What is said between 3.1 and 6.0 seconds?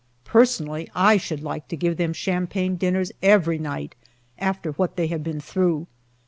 every night, after what they have been through.